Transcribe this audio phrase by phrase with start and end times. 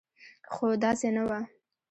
[0.53, 1.39] خو داسې نه وه.